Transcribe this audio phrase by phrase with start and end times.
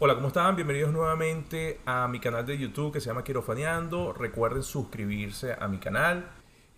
[0.00, 0.54] Hola, ¿cómo están?
[0.54, 4.12] Bienvenidos nuevamente a mi canal de YouTube que se llama Quirofaneando.
[4.12, 6.24] Recuerden suscribirse a mi canal.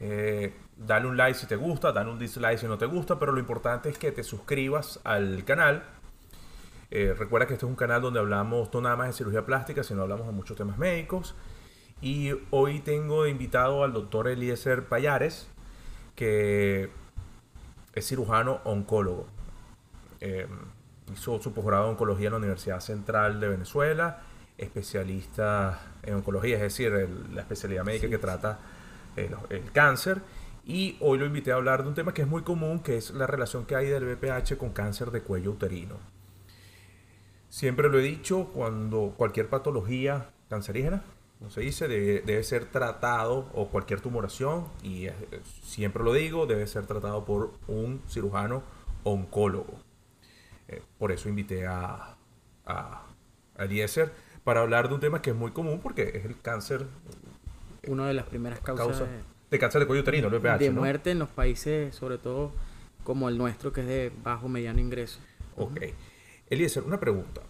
[0.01, 3.33] Eh, dale un like si te gusta, dale un dislike si no te gusta, pero
[3.33, 5.85] lo importante es que te suscribas al canal.
[6.91, 9.85] Eh, recuerda que este es un canal donde hablamos no nada más de cirugía plástica,
[9.85, 11.35] sino hablamos de muchos temas médicos.
[12.01, 15.49] Y hoy tengo invitado al doctor Eliezer Payares,
[16.17, 16.91] que
[17.95, 19.27] es cirujano oncólogo.
[20.21, 20.47] Eh,
[21.13, 24.23] hizo su posgrado en oncología en la Universidad Central de Venezuela,
[24.57, 28.59] especialista en oncología, es decir, el- la especialidad médica que trata
[29.17, 30.23] el, cáncer.
[30.65, 33.11] Y hoy lo invité a hablar de un tema que es muy común, que es
[33.11, 35.97] la relación que hay del BPH con cáncer de cuello uterino.
[37.49, 41.03] Siempre lo he dicho, cuando cualquier patología cancerígena,
[41.39, 45.09] como se dice, debe, ser tratado, o cualquier tumoración, y
[45.65, 48.63] siempre lo digo, debe ser tratado por un cirujano
[49.03, 49.81] oncólogo.
[50.69, 52.17] Eh, por eso invité a,
[52.67, 53.07] a,
[53.57, 53.67] a
[54.45, 56.87] para hablar de un tema que es muy común porque es el cáncer
[57.87, 59.07] Una de las primeras causas causa
[59.51, 60.81] de- cáncer de cuello uterino, el BPH, de ¿no?
[60.81, 62.53] muerte en los países, sobre todo
[63.05, 65.19] como el nuestro, que es de bajo mediano ingreso.
[65.57, 65.81] Ok.
[66.49, 67.43] Eliezer, una pregunta.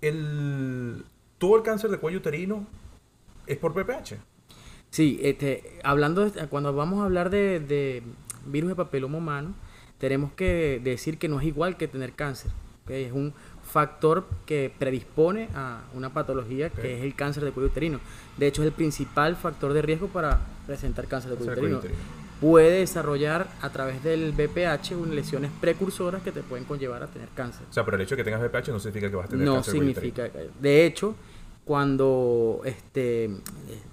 [0.00, 1.04] El,
[1.38, 2.66] ¿Todo el cáncer de cuello uterino
[3.46, 4.16] es por BPH?
[4.90, 8.02] Sí, este, hablando de- cuando vamos a hablar de, de
[8.46, 9.54] virus de papiloma humano,
[9.98, 12.50] tenemos que decir que no es igual que tener cáncer.
[12.84, 12.90] ¿ok?
[12.90, 13.32] Es un
[13.72, 18.00] factor que predispone a una patología que es el cáncer de cuello uterino.
[18.36, 21.80] De hecho, es el principal factor de riesgo para presentar cáncer de cuello uterino.
[22.40, 27.28] Puede desarrollar a través del BPH unas lesiones precursoras que te pueden conllevar a tener
[27.34, 27.66] cáncer.
[27.70, 29.46] O sea, pero el hecho de que tengas BPH no significa que vas a tener
[29.46, 29.94] no cáncer uterino.
[29.94, 30.30] significa.
[30.60, 31.14] De hecho,
[31.64, 33.30] cuando este,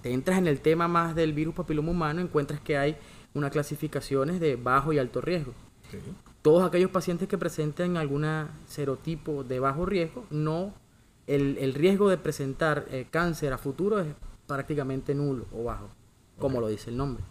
[0.02, 2.98] te entras en el tema más del virus papiloma humano, encuentras que hay
[3.34, 5.54] unas clasificaciones de bajo y alto riesgo.
[6.42, 10.74] Todos aquellos pacientes que presenten alguna serotipo de bajo riesgo, no
[11.28, 14.08] el, el riesgo de presentar eh, cáncer a futuro es
[14.48, 15.90] prácticamente nulo o bajo,
[16.38, 17.24] como lo dice el nombre.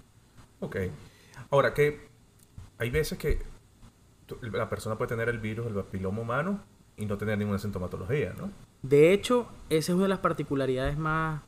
[0.60, 0.76] Ok.
[1.50, 2.08] Ahora que
[2.78, 3.42] hay veces que
[4.40, 6.60] la persona puede tener el virus, el papiloma humano,
[6.98, 8.50] y no tener ninguna sintomatología, ¿no?
[8.82, 11.42] De hecho, esa es una de las particularidades más,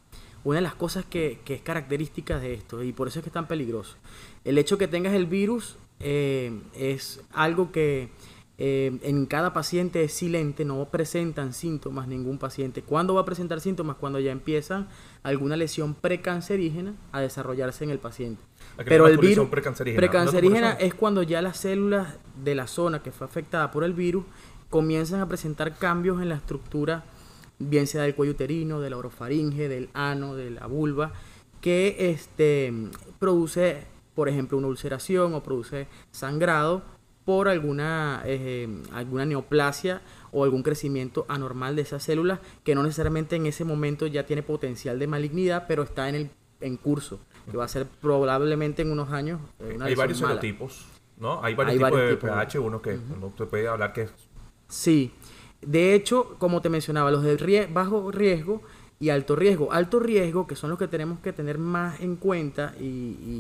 [0.44, 3.28] una de las cosas que, que es característica de esto y por eso es que
[3.28, 3.97] es tan peligroso.
[4.44, 8.11] El hecho que tengas el virus eh, es algo que
[8.62, 12.83] eh, en cada paciente es silente, no presentan síntomas ningún paciente.
[12.83, 13.97] ¿Cuándo va a presentar síntomas?
[13.97, 14.87] Cuando ya empieza
[15.22, 18.43] alguna lesión precancerígena a desarrollarse en el paciente.
[18.77, 19.99] ¿A qué Pero el virus precancerígena?
[19.99, 24.25] precancerígena es cuando ya las células de la zona que fue afectada por el virus
[24.69, 27.05] comienzan a presentar cambios en la estructura,
[27.59, 31.12] bien sea del cuello uterino, de la orofaringe, del ano, de la vulva,
[31.61, 32.72] que este,
[33.19, 36.82] produce, por ejemplo, una ulceración o produce sangrado
[37.25, 40.00] por alguna, eh, alguna neoplasia
[40.32, 44.43] o algún crecimiento anormal de esas células que no necesariamente en ese momento ya tiene
[44.43, 47.20] potencial de malignidad, pero está en, el, en curso,
[47.50, 50.34] que va a ser probablemente en unos años eh, una Hay varios mala.
[50.41, 50.87] serotipos,
[51.19, 51.43] ¿no?
[51.44, 52.31] Hay varios Hay tipos varios de tipos.
[52.31, 54.12] BPH, uno que uno te puede hablar que es
[54.69, 55.12] Sí,
[55.60, 58.62] de hecho, como te mencionaba, los de rie- bajo riesgo
[59.00, 59.72] y alto riesgo.
[59.72, 62.84] Alto riesgo, que son los que tenemos que tener más en cuenta y,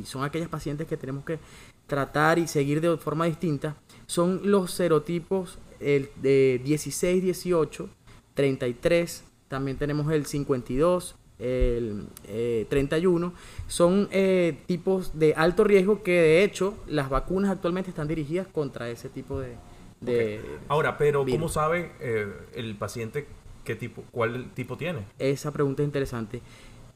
[0.00, 1.38] y son aquellas pacientes que tenemos que
[1.86, 3.76] tratar y seguir de forma distinta,
[4.06, 7.88] son los serotipos el de 16, 18,
[8.34, 13.32] 33, también tenemos el 52, el eh, 31,
[13.66, 18.88] son eh, tipos de alto riesgo que de hecho las vacunas actualmente están dirigidas contra
[18.88, 19.56] ese tipo de...
[20.00, 23.26] de Ahora, pero ¿cómo sabe eh, el paciente
[23.64, 25.04] qué tipo, cuál tipo tiene?
[25.18, 26.42] Esa pregunta es interesante.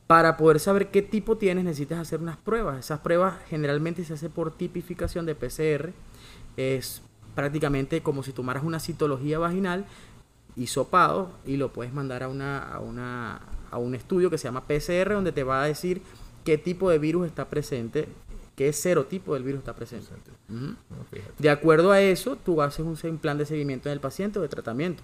[0.06, 2.78] Para poder saber qué tipo tienes, necesitas hacer unas pruebas.
[2.78, 5.92] Esas pruebas generalmente se hace por tipificación de PCR.
[6.56, 7.02] Es
[7.34, 9.86] prácticamente como si tomaras una citología vaginal,
[10.56, 13.40] hisopado, y lo puedes mandar a, una, a, una,
[13.70, 16.02] a un estudio que se llama PCR, donde te va a decir
[16.44, 18.06] qué tipo de virus está presente,
[18.56, 20.10] qué serotipo del virus está presente.
[20.48, 20.76] No,
[21.10, 21.34] fíjate.
[21.38, 24.48] De acuerdo a eso, tú haces un plan de seguimiento en el paciente o de
[24.48, 25.02] tratamiento.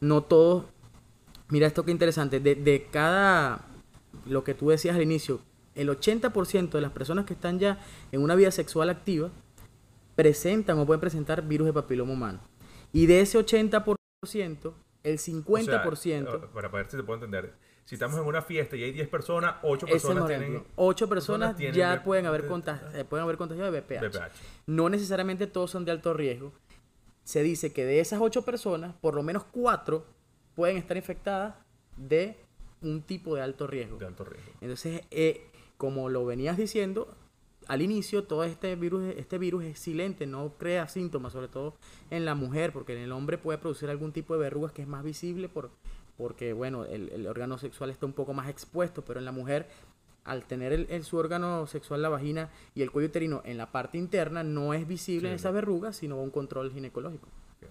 [0.00, 0.64] No todos,
[1.50, 3.66] mira esto que interesante, de, de cada,
[4.26, 5.40] lo que tú decías al inicio,
[5.74, 7.78] el 80% de las personas que están ya
[8.12, 9.30] en una vida sexual activa
[10.16, 12.40] presentan o pueden presentar virus de papiloma humano.
[12.92, 14.72] Y de ese 80%,
[15.04, 17.54] el 50%, O sea, para ver si te puedo entender.
[17.84, 20.48] Si estamos en una fiesta y hay 10 personas, 8 Ese es personas tienen...
[20.50, 20.70] ejemplo.
[20.76, 24.08] Ocho personas tienen ya pueden haber, B- contag- eh, pueden haber contagiado de BPH.
[24.08, 24.30] BPH.
[24.66, 26.52] No necesariamente todos son de alto riesgo.
[27.24, 30.04] Se dice que de esas ocho personas, por lo menos cuatro
[30.58, 31.54] pueden estar infectadas
[31.96, 32.34] de
[32.82, 33.96] un tipo de alto riesgo.
[33.98, 34.50] de alto riesgo.
[34.60, 35.46] Entonces, eh,
[35.76, 37.06] como lo venías diciendo,
[37.68, 41.76] al inicio todo este virus, este virus es silente, no crea síntomas, sobre todo
[42.10, 44.88] en la mujer, porque en el hombre puede producir algún tipo de verrugas que es
[44.88, 45.70] más visible por,
[46.16, 49.68] porque, bueno, el, el órgano sexual está un poco más expuesto, pero en la mujer,
[50.24, 53.70] al tener el, el- su órgano sexual, la vagina y el cuello uterino en la
[53.70, 57.28] parte interna, no es visible Sí, esas verrugas, sino un control ginecológico.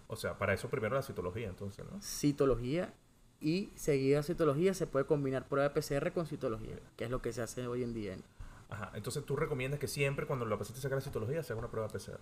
[0.07, 2.01] O sea, para eso primero la citología, entonces, ¿no?
[2.01, 2.94] Citología
[3.39, 7.33] y seguida citología se puede combinar prueba de PCR con citología, que es lo que
[7.33, 8.15] se hace hoy en día.
[8.69, 11.69] Ajá, entonces tú recomiendas que siempre cuando la paciente saca la citología se haga una
[11.71, 12.19] prueba PCR.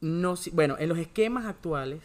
[0.00, 2.02] No, si- bueno, en los esquemas actuales,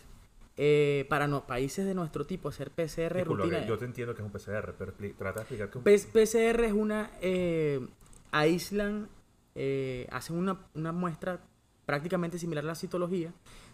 [0.58, 3.66] eh, para los países de nuestro tipo, hacer PCR Disculpa, rutina.
[3.66, 5.84] yo te entiendo que es un PCR, pero trata de explicar que un...
[5.84, 7.12] PCR es una.
[7.22, 7.86] Eh,
[8.32, 9.10] aíslan,
[9.56, 11.42] eh, hacen una, una muestra
[11.86, 13.34] prácticamente similar a la citología,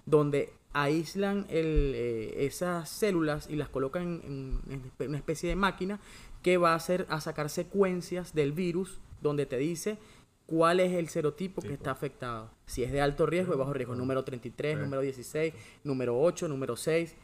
[0.09, 4.59] donde aíslan el, eh, esas células y las colocan en,
[4.99, 5.99] una especie de máquina
[6.43, 9.97] que va a hacer a sacar secuencias del virus, donde te dice
[10.45, 12.49] cuál es el serotipo que está afectado.
[12.65, 14.81] Si es de alto riesgo, de bajo riesgo, número 33, Ok.
[14.81, 15.53] número 16,
[15.83, 17.15] número 8, número 6.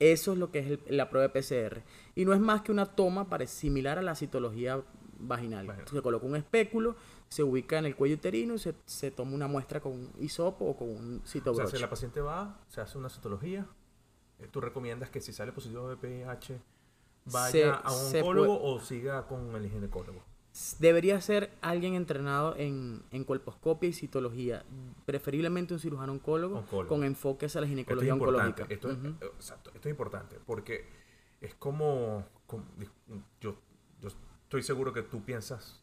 [0.00, 1.82] Eso es lo que es el- la prueba de PCR.
[2.14, 4.80] Y no es más que una toma pare- similar a la citología
[5.18, 5.66] vaginal.
[5.66, 5.88] Vaginal.
[5.88, 6.94] Se coloca un espéculo,
[7.28, 10.64] se ubica en el cuello uterino y se, se toma una muestra con un hisopo
[10.64, 11.76] o con un O sea, citobroche.
[11.76, 13.66] si la paciente va, se hace una citología,
[14.38, 16.60] eh, tú recomiendas que si sale positivo de VPH
[17.26, 20.22] vaya Se- a un oncólogo o siga con el ginecólogo.
[20.80, 24.64] Debería ser alguien entrenado en, en colposcopia y citología,
[25.04, 26.88] preferiblemente un cirujano oncólogo, Oncólogo.
[26.88, 28.62] con enfoque hacia la Esto es ginecología importante.
[28.62, 28.74] oncológica.
[28.74, 29.24] Esto es, Ujú.
[29.24, 30.86] eh, exacto, esto es importante porque
[31.40, 32.64] es como, como-
[33.40, 33.54] yo,
[34.00, 35.80] yo estoy seguro que tú piensas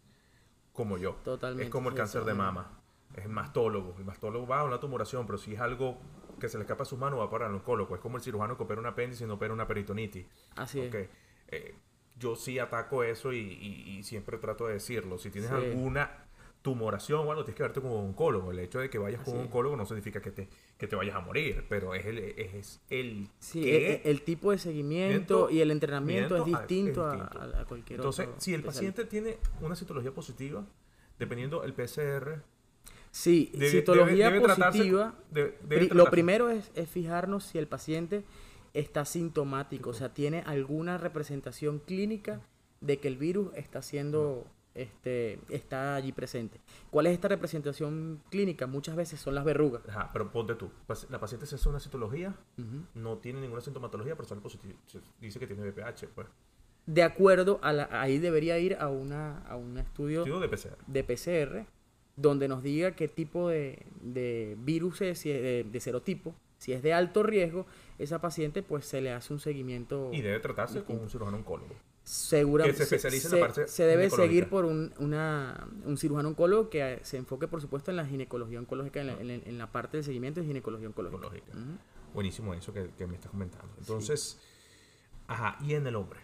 [0.75, 1.13] como yo.
[1.23, 2.79] Totalmente, Es como el cáncer de mama.
[3.15, 3.95] Es el mastólogo.
[3.97, 5.97] El mastólogo va a una tumoración, pero si es algo
[6.39, 7.95] que se le escapa a sus manos, va para el oncólogo.
[7.95, 10.25] Es como el cirujano que opera un apéndice y no opera una peritonitis.
[10.57, 10.93] Así es.
[10.93, 11.09] Ok.
[11.47, 11.75] Eh,
[12.17, 15.17] yo sí ataco eso y, y- y siempre trato de decirlo.
[15.17, 15.55] Si tienes Sí.
[15.55, 16.24] alguna
[16.65, 18.49] tumoración, bueno, tienes que verte como oncólogo.
[18.51, 19.45] El hecho de que vayas con un es.
[19.45, 23.27] oncólogo no significa que te, que te vayas a morir, pero es el, es el
[23.37, 27.07] Sí, e- e- el, tipo de seguimiento Miento- y el entrenamiento es miento a- distinto
[27.13, 27.57] es a, distinto.
[27.57, 30.65] a- a cualquier Entonces, otro si el paciente tiene una citología positiva,
[31.19, 32.41] dependiendo el PCR,
[33.11, 35.13] Sí, debe- citología debe- positiva.
[35.91, 38.23] lo primero es, es fijarnos si el paciente
[38.73, 42.41] está sintomático, o sea, tiene alguna representación clínica
[42.81, 46.59] de que el virus está siendo, este, está allí presente.
[46.91, 48.67] ¿Cuál es esta representación clínica?
[48.67, 49.81] Muchas veces son las verrugas.
[49.89, 50.69] Ajá, pero ponte tú.
[51.09, 52.35] La paciente se hace una citología,
[52.93, 54.75] no tiene ninguna sintomatología, pero sale positivo.
[55.19, 56.27] Dice que tiene VPH, pues.
[56.85, 60.77] De acuerdo a la, ahí debería ir a una, a un estudio Estudio de PCR.
[60.85, 61.65] de PCR
[62.15, 66.35] donde nos diga qué tipo de, de virus es, si es de, de serotipo.
[66.57, 67.65] Si es de alto riesgo,
[67.99, 71.75] esa paciente pues se le hace un seguimiento Y debe tratarse con un cirujano oncólogo.
[72.05, 76.29] Segura que se especialice en la parte se debe seguir por un, una- un cirujano
[76.29, 79.57] oncólogo que se enfoque por supuesto en la ginecología oncológica en la, en la- en
[79.57, 81.51] la parte del seguimiento de ginecología oncológica.
[82.13, 83.67] Buenísimo eso que, que me estás comentando.
[83.79, 84.39] Entonces,
[85.27, 86.19] ajá, y en el hombre.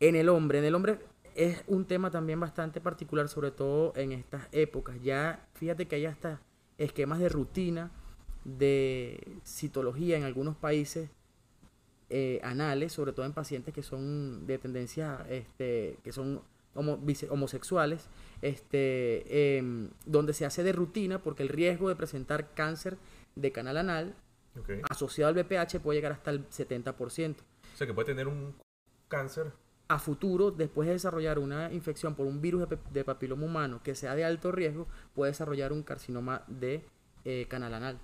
[0.00, 0.98] En el hombre, en el hombre
[1.34, 4.96] es un tema también bastante particular, sobre todo en estas épocas.
[5.02, 6.40] Ya, fíjate que hay hasta
[6.78, 7.92] esquemas de rutina
[8.44, 11.10] de citología en algunos países
[12.10, 16.40] eh, anales, sobre todo en pacientes que son de tendencia, este, que son
[16.74, 16.98] homo-
[17.30, 18.08] homosexuales,
[18.40, 22.96] este, em, donde se hace de rutina porque el riesgo de presentar cáncer
[23.34, 24.14] de canal anal
[24.90, 27.36] asociado al BPH puede llegar hasta el 70%.
[27.74, 28.54] O sea, que puede tener un
[29.08, 29.52] cáncer.
[29.90, 34.14] a futuro, después de desarrollar una infección por un virus de papiloma humano que sea
[34.14, 36.84] de alto riesgo, puede desarrollar un carcinoma de
[37.24, 37.98] eh, canal anal.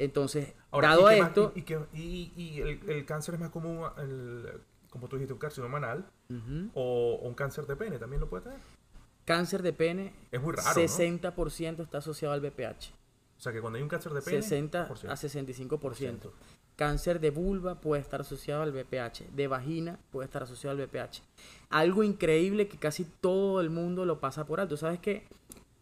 [0.00, 3.40] Entonces, dado ¿y qué más- esto, y, y qué- y- y el, el cáncer es
[3.40, 4.46] más común, el,
[4.88, 6.06] como tú dijiste, un carcinoma anal
[6.74, 8.58] o, o un cáncer de pene también lo puede tener.
[9.24, 10.74] cáncer de pene, Es muy raro, ¿no?
[10.74, 12.92] 60% está asociado al BPH.
[13.36, 14.42] O sea, que cuando hay un cáncer de pene...
[14.42, 15.12] 60 por ciento.
[15.12, 16.30] a 65%.
[16.76, 19.34] Cáncer de vulva puede estar asociado al BPH.
[19.34, 21.20] De vagina puede estar asociado al BPH.
[21.68, 24.76] Algo increíble que casi todo el mundo lo pasa por alto.
[24.78, 25.26] Sabes que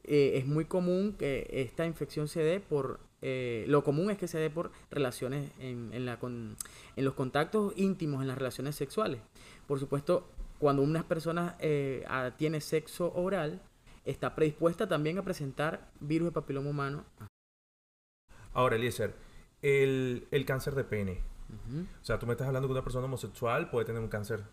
[0.04, 2.98] eh, es muy común que esta infección se dé por...
[3.22, 6.56] eh, lo común es que se dé por relaciones en, en la con-
[6.96, 9.20] en los contactos íntimos, en las relaciones sexuales.
[9.66, 12.04] Por supuesto, cuando una persona eh,
[12.36, 13.60] tiene sexo oral,
[14.04, 17.04] está predispuesta también a presentar virus de papiloma humano.
[18.52, 19.14] Ahora, Eliezer,
[19.62, 21.20] el, el cáncer de pene.
[22.02, 24.44] O sea, tú me estás hablando que una persona homosexual puede tener un cáncer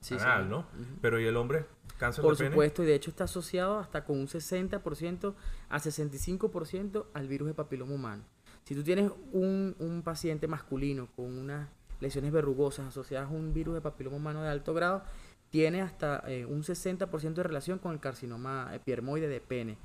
[0.00, 0.48] Sí, anal, sí.
[0.50, 0.66] ¿no?
[1.00, 1.66] Pero ¿y el hombre?
[2.00, 2.50] ¿Cáncer Por de pene?
[2.50, 5.34] supuesto, y de hecho está asociado hasta con un 60%
[5.68, 8.24] a 65% al virus de papiloma humano.
[8.64, 11.68] Si tú tienes un, un paciente masculino con unas
[12.00, 15.02] lesiones verrugosas asociadas a un virus de papiloma humano de alto grado,
[15.50, 19.76] tiene hasta eh, un 60% de relación con el carcinoma epidermoide de pene.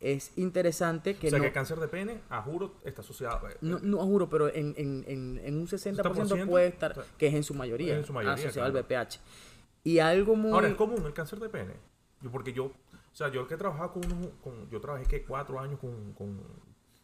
[0.00, 3.48] Es interesante que o sea no, que cáncer de pene, a juro, está asociado.
[3.48, 7.28] eh, no, no juro, pero en, en, en, en un 60% 60% puede estar, que
[7.28, 8.78] es en su mayoría, en su mayoría, asociado claro.
[8.78, 9.20] al VPH.
[9.86, 10.50] Y algo muy...
[10.50, 11.74] Ahora, ¿es común el cáncer de pene?
[12.20, 12.72] Yo, porque yo, o
[13.12, 16.40] sea, yo que he trabajado con, unos- con yo trabajé que cuatro años con, con,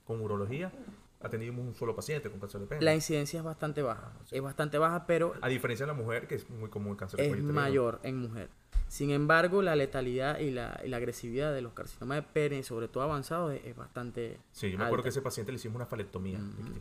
[0.04, 0.72] con urología,
[1.20, 2.82] atendimos un solo paciente con cáncer de pene.
[2.82, 4.12] La incidencia es bastante baja.
[4.32, 7.18] Es bastante baja, pero A diferencia de la mujer, que es muy común el cáncer
[7.18, 7.60] de es cuello uterino.
[7.62, 8.48] mayor en mujer.
[8.92, 12.88] Sin embargo, la letalidad y la, y la agresividad de los carcinomas de pene, sobre
[12.88, 15.86] todo avanzados, es, es bastante Sí, yo me acuerdo que ese paciente le hicimos una
[15.86, 16.38] falectomía.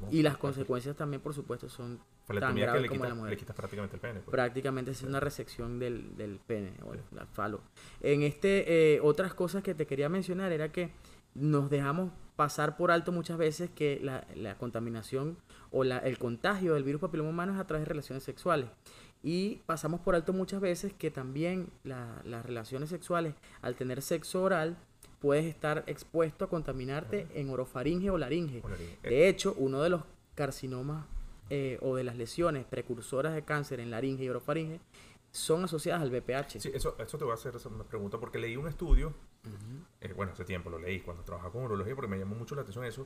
[0.09, 3.29] Y las consecuencias también, por supuesto, son tan Falectomía que graves le como la mujer.
[3.31, 4.19] le quitas prácticamente el pene.
[4.19, 4.29] pues.
[4.29, 7.61] Prácticamente es una resección del, del pene o el, el falo.
[8.01, 10.91] En este, eh, otras cosas que te quería mencionar era que
[11.33, 15.37] nos dejamos pasar por alto muchas veces que la, la contaminación
[15.71, 18.67] o la, el contagio del virus papiloma humano es a través de relaciones sexuales.
[19.23, 24.41] Y pasamos por alto muchas veces que también la- las relaciones sexuales, al tener sexo
[24.43, 24.77] oral,
[25.19, 28.61] puedes estar expuesto a contaminarte en orofaringe o laringe.
[28.67, 28.97] Laringe.
[29.03, 30.01] De hecho, uno de los
[30.35, 31.05] carcinomas
[31.51, 34.79] eh, o de las lesiones precursoras de cáncer en laringe y orofaringe
[35.31, 36.59] son asociadas al VPH.
[36.61, 39.13] Sí, eso, eso te voy a hacer una pregunta porque leí un estudio,
[40.01, 42.61] eh, bueno, hace tiempo lo leí cuando trabajaba con urología porque me llamó mucho la
[42.61, 43.05] atención eso,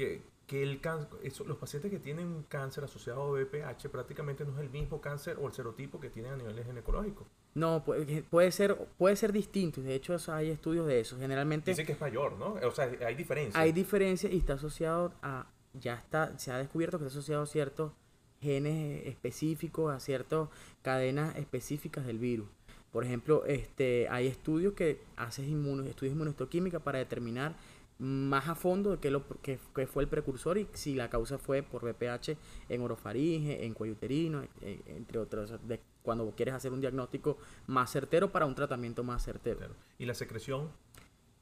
[0.00, 4.44] que, que el cáncer, eso, los pacientes que tienen un cáncer asociado a VPH prácticamente
[4.44, 7.26] no es el mismo cáncer o el serotipo que tienen a nivel ginecológico.
[7.54, 9.80] No, puede, puede ser puede ser distinto.
[9.80, 11.18] y De hecho, hay estudios de eso.
[11.18, 12.54] Generalmente Dice que es mayor, ¿no?
[12.66, 13.60] O sea, hay diferencia.
[13.60, 17.46] hay diferencias y está asociado a ya está se ha descubierto que está asociado a
[17.46, 17.92] ciertos
[18.40, 20.48] genes específicos, a ciertas
[20.82, 22.48] cadenas específicas del virus.
[22.90, 27.54] Por ejemplo, este, hay estudios que haces inmuno, estudios inmunohistoquímica para determinar
[28.00, 31.62] más a fondo de qué, lo, qué fue el precursor y si la causa fue
[31.62, 32.36] por VPH
[32.70, 37.90] en orofaringe, en cuello uterino, e- entre otras, de cuando quieres hacer un diagnóstico más
[37.92, 39.58] certero para un tratamiento más certero.
[39.58, 39.74] Claro.
[39.98, 40.70] Y la secreción,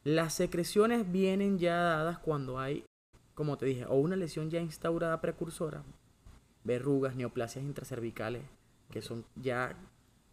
[0.03, 2.85] Las secreciones vienen ya dadas cuando hay,
[3.35, 5.85] como te dije, o una lesión ya instaurada precursora,
[6.65, 8.43] verrugas, neoplasias intracervicales,
[8.91, 9.77] que son ya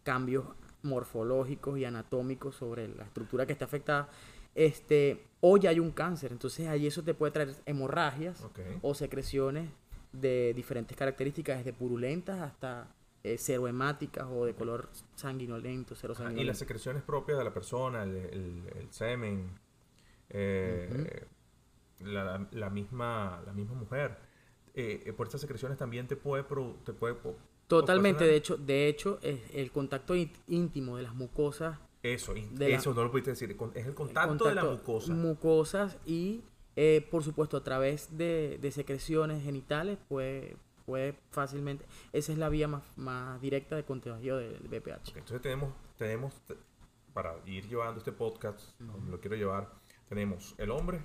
[0.02, 0.44] cambios
[0.82, 4.08] morfológicos y anatómicos sobre la estructura que está afectada,
[4.56, 8.42] este, o ya hay un cáncer, entonces ahí eso te puede traer hemorragias
[8.82, 9.70] o secreciones
[10.12, 16.26] de diferentes características, desde purulentas hasta eh, serohemáticas o de color sanguinolento, cero Ajá, Y
[16.26, 16.48] sanguinolento.
[16.50, 19.50] las secreciones propias de la persona, el, el- el semen,
[20.30, 21.26] eh,
[22.00, 24.16] la, la misma, la misma mujer,
[24.74, 26.44] eh, por estas secreciones también te puede,
[26.84, 27.16] te puede
[27.66, 30.14] Totalmente, ocasionar- de hecho, de hecho, el contacto
[30.46, 31.78] íntimo de las mucosas,
[32.14, 35.12] Eso, la- eso no lo pudiste decir, es el el contacto, de la mucosa.
[35.14, 36.42] mucosas y,
[36.76, 42.48] eh, por supuesto, a través de, de secreciones genitales puede, puede fácilmente, esa es la
[42.48, 45.10] vía más, más directa de contagio del VPH.
[45.10, 46.34] Ok, Entonces tenemos, tenemos,
[47.12, 49.72] para ir llevando este podcast, lo quiero llevar,
[50.08, 51.00] tenemos el hombre,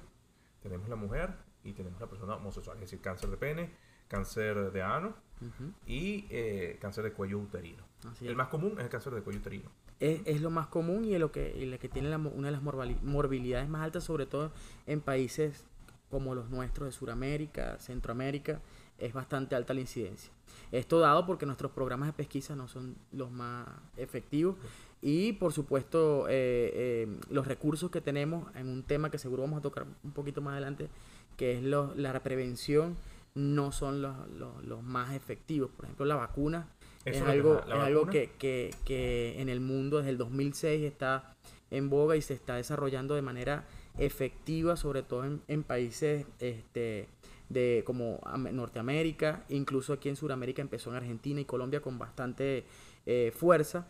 [0.61, 3.71] tenemos la mujer y tenemos la persona homosexual, es decir, cáncer de pene,
[4.07, 5.15] cáncer de ano
[5.87, 7.83] y eh, cáncer de cuello uterino.
[8.11, 8.37] Así el es.
[8.37, 9.69] más común es el cáncer de cuello uterino.
[10.01, 12.61] Es, es lo más común y es lo que, la que tiene una de las
[13.03, 14.51] morbilidades más altas, sobre todo
[14.87, 15.63] en países
[16.09, 18.59] como los nuestros de Sudamérica, Centroamérica,
[18.97, 20.31] es bastante alta la incidencia.
[20.71, 23.65] Esto dado porque nuestros programas de pesquisa no son los más
[23.95, 24.57] efectivos
[25.01, 29.59] y por supuesto eh, eh, los recursos que tenemos en un tema que seguro vamos
[29.59, 30.89] a tocar un poquito más adelante,
[31.37, 32.97] que es lo- la prevención,
[33.33, 34.15] no son los-
[34.65, 35.71] los más efectivos.
[35.71, 36.67] Por ejemplo, la vacuna
[37.05, 40.11] Eso es algo, es la- la es algo que, que, que en el mundo desde
[40.11, 41.35] el 2006 está
[41.71, 43.65] en boga y se está desarrollando de manera
[43.97, 47.07] efectiva, sobre todo en, en países este,
[47.49, 52.65] de como Am- Norteamérica, incluso aquí en Sudamérica empezó en Argentina y Colombia con bastante
[53.05, 53.87] eh, fuerza,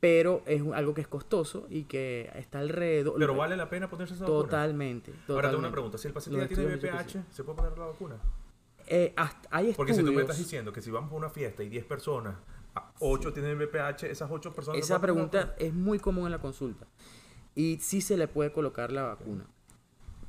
[0.00, 3.14] pero es algo que es costoso y que está alrededor.
[3.18, 4.42] Pero vale la pena ponerse esa vacuna.
[4.44, 5.72] Totalmente, Ahora tengo una totalmente.
[5.72, 8.16] pregunta, si el paciente ya tiene que VPH, ¿se puede poner la vacuna?
[8.92, 11.62] Eh, hasta- hay Porque si tú me estás diciendo que si vamos a una fiesta
[11.62, 12.34] y 10 personas,
[12.98, 14.78] 8 tienen VPH, esas 8 personas...
[14.78, 16.86] ¿se Esa pregunta es muy común en la consulta.
[17.54, 19.44] Y sí se le puede colocar la vacuna.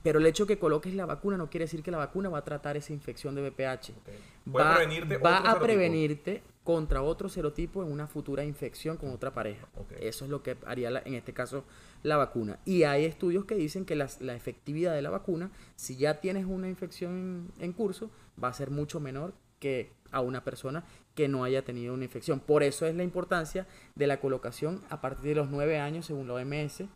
[0.04, 2.44] Pero el hecho que coloques la vacuna no quiere decir que la vacuna va a
[2.44, 3.90] tratar esa infección de VPH.
[3.92, 4.10] Ok.
[4.52, 5.64] Puede Va, prevenirte va otro a serotipo.
[5.66, 9.68] prevenirte contra otro serotipo en una futura infección con otra pareja.
[10.00, 11.64] Eso es lo que haría la- en este caso
[12.04, 12.60] la vacuna.
[12.66, 16.46] Y hay estudios que dicen que las- la efectividad de la vacuna, si ya tienes
[16.46, 18.10] una infección en, en curso,
[18.42, 20.84] va a ser mucho menor que a una persona
[21.16, 22.40] que no haya tenido una infección.
[22.40, 26.28] Por eso es la importancia de la colocación a partir de los 9 años según
[26.28, 26.88] la OMS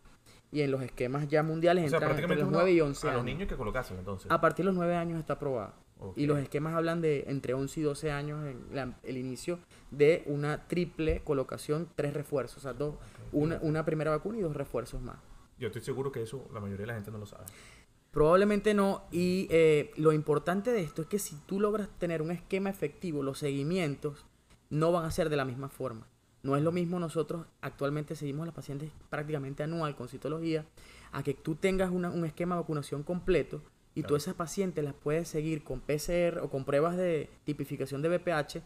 [0.52, 3.06] y en los esquemas ya mundiales O sea, entran entre los uno- 9 y 11
[3.06, 3.18] a años.
[3.18, 4.30] los niños que colocasen entonces.
[4.30, 5.74] A partir de los 9 años está aprobado.
[6.14, 9.58] Y los esquemas hablan de entre 11 y 12 años en la- el inicio
[9.90, 12.96] de una triple colocación, tres refuerzos, o sea, dos,
[13.32, 15.16] una, una primera vacuna y dos refuerzos más.
[15.58, 17.44] Yo estoy seguro que eso la mayoría de la gente no lo sabe.
[18.10, 19.04] Probablemente no.
[19.10, 23.22] Y eh, lo importante de esto es que si tú logras tener un esquema efectivo,
[23.22, 24.26] los seguimientos
[24.70, 26.06] no van a ser de la misma forma.
[26.42, 30.64] No es lo mismo nosotros actualmente seguimos a los pacientes prácticamente anual con citología,
[31.12, 33.62] a que tú tengas una- un esquema de vacunación completo
[33.96, 38.08] y tú esas pacientes las puedes seguir con PCR o con pruebas de tipificación de
[38.16, 38.60] BPH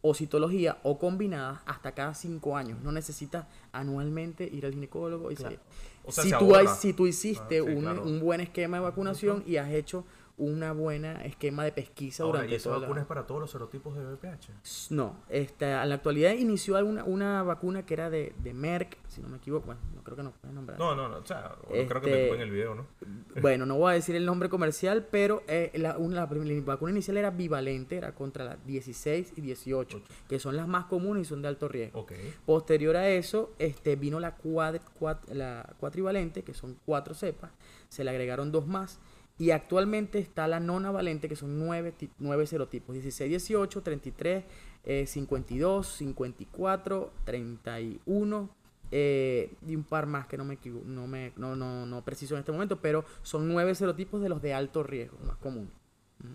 [0.00, 2.78] o citología o combinadas hasta cada cinco años.
[2.82, 5.56] No necesitas anualmente ir al ginecólogo y Claro.
[5.56, 5.60] se-
[6.08, 8.04] O sea, si, se tú, has- si tú hiciste Ah, sí, un, claro.
[8.04, 10.04] un buen esquema de vacunación y has hecho
[10.38, 13.40] una buena esquema de pesquisa Ahora, durante ¿y esa toda la- vacuna es para todos
[13.40, 14.50] los serotipos de VPH?
[14.90, 19.22] No, esta, en la actualidad inició alguna, una vacuna que era de, de Merck, si
[19.22, 20.78] no me equivoco, bueno, no creo que nos puedes nombrar.
[20.78, 21.16] No, no, no.
[21.18, 22.86] O sea, creo que me Este- en el video, ¿no?
[23.40, 26.60] Bueno, no voy a decir el nombre comercial, pero eh, la, una- la prim- la
[26.64, 31.22] vacuna inicial era bivalente, era contra las 16 y 18, que son las más comunes
[31.26, 32.00] y son de alto riesgo.
[32.00, 32.12] Ok.
[32.44, 37.50] Posterior a eso, este, vino la, cuad- cuad- la cuatrivalente, que son cuatro cepas,
[37.88, 38.98] se le agregaron dos más,
[39.38, 44.44] y actualmente está la nona valente, que son nueve, ti- nueve serotipos, 16, 18, 33,
[44.84, 48.50] eh, 52, 54, 31,
[48.92, 52.40] eh, y un par más que no me, no, me no, no, no preciso en
[52.40, 55.36] este momento, pero son nueve serotipos de los de alto riesgo, más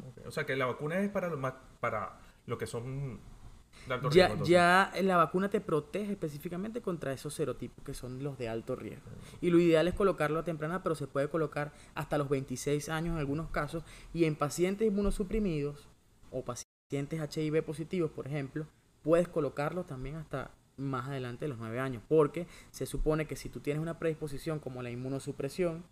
[0.10, 0.27] ok.
[0.27, 3.20] O sea, que la vacuna es para lo, más, para lo que son
[3.87, 4.45] de alto riesgo.
[4.45, 8.75] Ya, ya la vacuna te protege específicamente contra esos serotipos que son los de alto
[8.75, 9.09] riesgo.
[9.41, 13.13] Y lo ideal es colocarlo a temprana, pero se puede colocar hasta los 26 años
[13.13, 13.83] en algunos casos.
[14.13, 15.87] Y en pacientes inmunosuprimidos
[16.31, 18.65] o pacientes HIV positivos, por ejemplo,
[19.01, 22.03] puedes colocarlo también hasta más adelante de los 9 años.
[22.07, 25.83] Porque se supone que si tú tienes una predisposición como la inmunosupresión,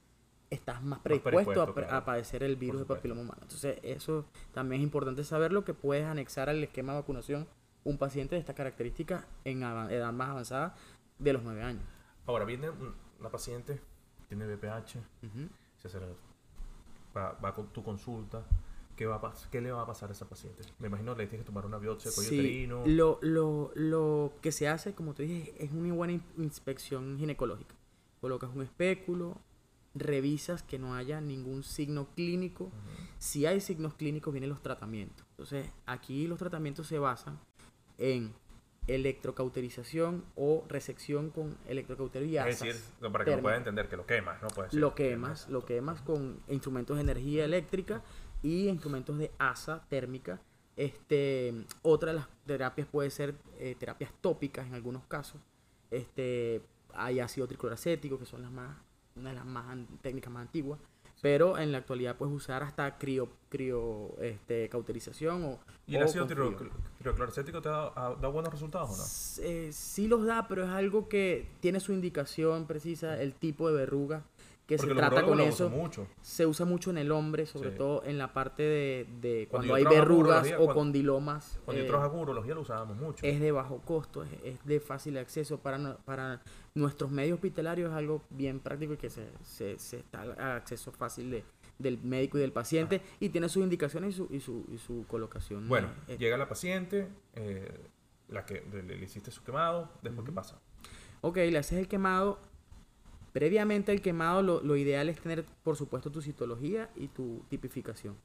[0.50, 1.96] estás más predispuesto, predispuesto, a, claro.
[1.96, 3.42] a padecer el virus de papiloma humano.
[3.44, 7.48] Entonces, eso también es importante saberlo, que puedes anexar al esquema de vacunación
[7.84, 10.76] un paciente de esta característica en edad más avanzada
[11.18, 11.84] de los 9 años.
[12.26, 13.80] Ahora viene un- una paciente,
[14.28, 14.46] tiene
[15.24, 15.50] Ujú.
[15.78, 16.08] se hace la-
[17.16, 18.44] va, con tu consulta.
[18.96, 20.62] ¿Qué, va a ¿Qué le va a pasar a esa paciente?
[20.78, 24.52] Me imagino que le tienes que tomar una biopsia cuello Sí, lo, lo, lo que
[24.52, 27.74] se hace, como te dije, es una buena in- inspección ginecológica.
[28.20, 29.38] Colocas un espéculo,
[29.96, 32.72] revisas que no haya ningún signo clínico.
[33.20, 35.26] Si hay signos clínicos, vienen los tratamientos.
[35.32, 37.40] Entonces, aquí los tratamientos se basan
[38.00, 38.34] en
[38.88, 43.42] electrocauterización o resección con electrocauterio y Es decir, para que lo térmicas.
[43.42, 44.48] pueda entender, que lo quemas, ¿no?
[44.48, 44.80] Puede ser.
[44.80, 48.02] Lo quemas, lo quemas con instrumentos de energía eléctrica
[48.42, 50.42] y instrumentos de asa térmica.
[50.76, 55.40] Este, otra de las terapias puede ser eh, terapias tópicas en algunos casos.
[55.92, 56.62] Este,
[56.94, 58.78] hay ácido tricloracético, que son las más,
[59.16, 60.80] una de las más técnicas más antiguas.
[61.22, 66.06] Pero en la actualidad puedes usar hasta crio, crio este, cauterización o, ¿Y el o
[66.06, 66.26] ácido
[67.04, 67.26] con tiro- frío.
[67.56, 69.48] tirocloracético te ha dado buenos resultados o no?
[69.48, 73.76] Eh, sí los da, pero es algo que tiene su indicación precisa, el tipo de
[73.76, 74.24] verruga
[74.68, 75.68] que Porque se trata con eso.
[75.72, 76.06] mucho.
[76.22, 77.78] Se usa mucho en el hombre, sobre Sí.
[77.80, 81.60] todo en la parte de, de Cuando cuando, hay verrugas o cuando- condilomas.
[81.66, 83.26] Cuando eh, yo trabajaba con urología lo usábamos mucho.
[83.26, 86.42] es de bajo costo, es, es de fácil acceso para, para
[86.76, 90.92] nuestros medios hospitalarios, es algo bien práctico y que se, se, se está a acceso
[90.92, 91.44] fácil de,
[91.80, 95.06] del médico y del paciente y tiene sus indicaciones y su, y su, y su
[95.08, 95.68] colocación.
[95.68, 97.74] Bueno, eh, llega la paciente, eh,
[98.28, 100.60] la que le, le hiciste su quemado, después qué pasa.
[101.22, 102.38] Ok, le haces el quemado.
[103.34, 108.16] Previamente al quemado, lo, lo ideal es tener, por supuesto, tu citología y tu tipificación.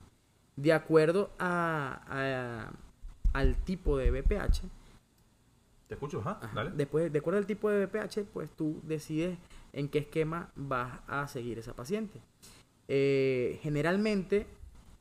[0.57, 2.73] De acuerdo a, a-
[3.33, 4.63] al tipo de BPH,
[5.89, 6.21] ¿Te escucho?
[6.21, 6.71] Ajá, ajá, dale.
[6.75, 9.37] después, de acuerdo al tipo de BPH, pues tú decides
[9.75, 12.21] en qué esquema vas a seguir esa paciente.
[12.89, 14.47] Eh, generalmente,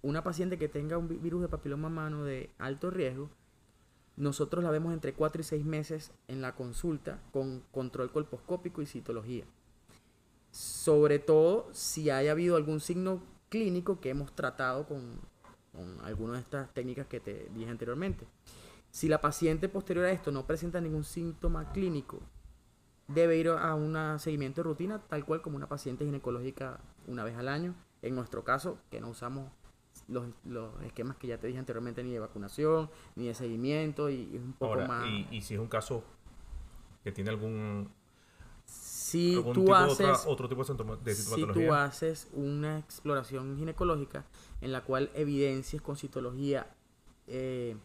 [0.01, 3.29] una paciente que tenga un vi- virus de papiloma humano de alto riesgo,
[4.15, 8.85] nosotros la vemos entre 4 y 6 meses en la consulta con control colposcópico y
[8.85, 9.45] citología.
[10.51, 15.19] Sobre todo si haya habido algún signo clínico que hemos tratado con,
[15.71, 18.27] con alguna de estas técnicas que te dije anteriormente.
[18.91, 22.19] Si la paciente posterior a esto no presenta ningún síntoma clínico,
[23.07, 27.35] debe ir a un seguimiento de rutina, tal cual como una paciente ginecológica una vez
[27.37, 27.75] al año.
[28.01, 29.49] En nuestro caso, que no usamos
[30.07, 34.35] los, los esquemas que ya te dije anteriormente, ni de vacunación, ni de seguimiento, y
[34.35, 35.07] es un poco Ahora, más...
[35.09, 36.03] y, y si es un caso
[37.03, 37.89] que tiene algún,
[38.65, 39.99] si algún tú tipo de haces...
[40.19, 44.25] otra- otro tipo de, síntoma- de si tú haces una exploración ginecológica
[44.61, 46.67] en la cual evidencias con citología
[47.27, 47.77] eh,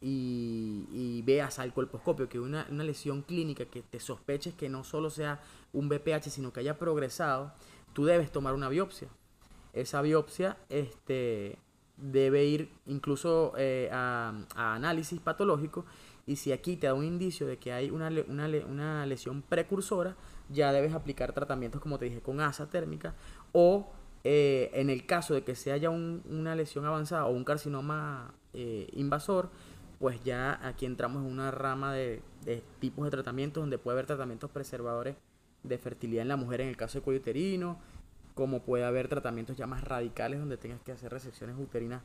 [0.00, 5.10] y, veas al colposcopio que una, una lesión clínica que te sospeches que no solo
[5.10, 5.40] sea
[5.72, 7.52] un BPH, sino que haya progresado,
[7.92, 9.08] tú debes tomar una biopsia.
[9.74, 11.58] Esa biopsia este,
[11.96, 15.84] debe ir incluso eh, a, análisis patológico
[16.26, 20.16] y si aquí te da un indicio de que hay una, una, una lesión precursora,
[20.48, 23.14] ya debes aplicar tratamientos, como te dije, con asa térmica
[23.52, 23.90] o
[24.24, 28.34] eh, en el caso de que se haya un- una lesión avanzada o un carcinoma
[28.52, 29.50] eh, invasor,
[29.98, 34.06] pues ya aquí entramos en una rama de, de tipos de tratamientos donde puede haber
[34.06, 35.16] tratamientos preservadores
[35.64, 37.78] de fertilidad en la mujer en el caso de cuello uterino,
[38.34, 42.02] como puede haber tratamientos ya más radicales donde tengas que hacer resecciones uterinas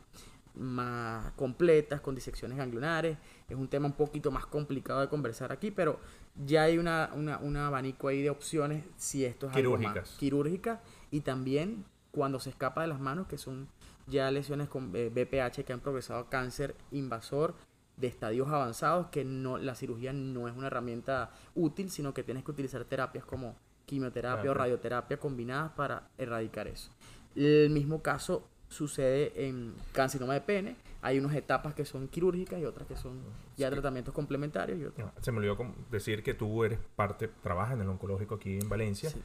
[0.56, 3.18] más completas, con disecciones ganglionares.
[3.50, 6.00] Es un tema un poquito más complicado de conversar aquí, pero
[6.46, 10.18] ya hay una, una- un abanico ahí de opciones si esto es algo más Quirúrgicas.
[10.20, 10.80] quirúrgicas
[11.12, 13.68] y también cuando se escapa de las manos, que son
[14.06, 17.56] ya lesiones con eh, BPH que han progresado a cáncer invasor
[17.98, 22.44] de estadios avanzados, que no la cirugía no es una herramienta útil, sino que tienes
[22.44, 26.90] que utilizar terapias como quimioterapia o radioterapia combinadas para erradicar eso.
[27.36, 30.76] El mismo caso sucede en carcinoma de pene.
[31.02, 33.20] Hay unas etapas que son quirúrgicas y otras que son
[33.58, 33.74] ya Sí.
[33.74, 35.10] tratamientos complementarios y otros.
[35.10, 35.58] Ah, Se me olvidó
[35.92, 39.10] decir que tú eres parte, trabajas en el oncológico aquí en Valencia.
[39.10, 39.22] Sí.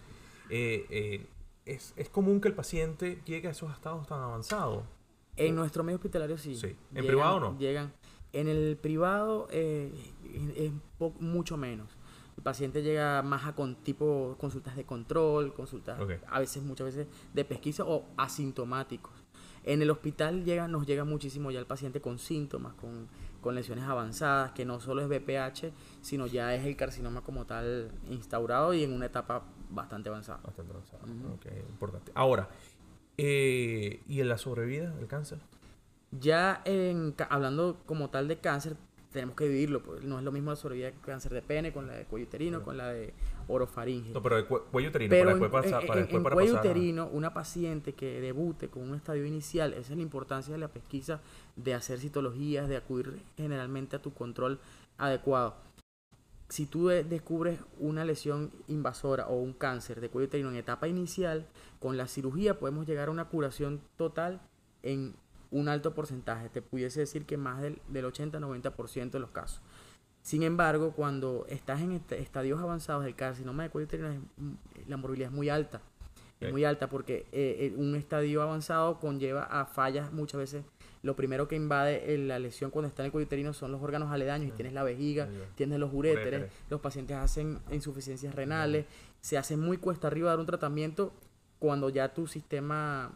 [0.51, 1.27] Eh, eh,
[1.65, 4.83] es, es común que el paciente llegue a esos estados tan avanzados.
[5.37, 6.57] En nuestro medio hospitalario sí.
[6.57, 6.77] Sí.
[6.95, 7.59] ¿En privado no?
[7.59, 7.93] Llegan.
[8.33, 9.93] En el privado eh,
[10.57, 10.73] es
[11.21, 11.97] mucho menos.
[12.37, 17.09] El paciente llega más a con tipo consultas de control, consultas a veces, muchas veces
[17.35, 19.13] de pesquisa o asintomáticos.
[19.65, 23.09] En el hospital llega, nos llega muchísimo ya el paciente con síntomas, con,
[23.41, 27.91] con lesiones avanzadas, que no solo es BPH, sino ya es el carcinoma como tal
[28.09, 30.41] instaurado y en una etapa bastante avanzada.
[30.45, 31.03] Bastante avanzado.
[31.05, 31.35] Ujú.
[31.35, 32.13] Ok, importante.
[32.15, 32.49] Ahora,
[33.17, 35.41] eh, ¿y en la sobrevida del cáncer?
[36.11, 38.77] Ya en, hablando como tal de cáncer,
[39.13, 39.83] tenemos que dividirlo.
[39.83, 42.27] pues, no es lo mismo la sobrevida de cáncer de pene con la de cuello
[42.27, 43.13] uterino, con la de
[43.47, 44.11] orofaringe.
[44.13, 46.19] No, pero de cue- cuello uterino, Pero para en, después pasar, en- para en- después
[46.19, 49.97] en para cuello pasar uterino, una paciente que debute con un estadio inicial, esa es
[49.97, 51.21] la importancia de la pesquisa,
[51.57, 54.61] de hacer citologías, de acudir generalmente a tu control
[54.99, 55.57] adecuado.
[56.49, 60.89] Si tú de- descubres una lesión invasora o un cáncer de cuello uterino en etapa
[60.89, 61.47] inicial,
[61.81, 64.41] con la cirugía podemos llegar a una curación total
[64.83, 65.15] en
[65.51, 66.49] un alto porcentaje.
[66.49, 69.61] Te pudiese decir que más del, del 80-90% de los casos.
[70.23, 74.11] Sin embargo, cuando estás en est- estadios avanzados del carcinoma de cuello uterino,
[74.87, 75.81] la morbilidad es muy alta.
[76.41, 80.65] Es muy alta porque eh, eh, un estadio avanzado conlleva a fallas muchas veces.
[81.03, 83.83] Lo primero que invade eh, la lesión cuando está en el cuello uterino son los
[83.83, 84.57] órganos aledaños y Mm.
[84.57, 86.53] tienes la vejiga, tienes los uréteres, Uréteres.
[86.71, 88.87] los pacientes hacen insuficiencias renales,
[89.21, 91.13] se hace muy cuesta arriba dar un tratamiento
[91.59, 93.11] cuando ya tu sistema